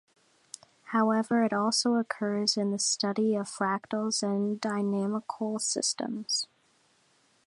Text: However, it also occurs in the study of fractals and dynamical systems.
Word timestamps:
However, 0.93 1.43
it 1.43 1.53
also 1.53 1.93
occurs 1.93 2.57
in 2.57 2.71
the 2.71 2.79
study 2.79 3.35
of 3.35 3.47
fractals 3.47 4.23
and 4.23 4.59
dynamical 4.59 5.59
systems. 5.59 6.47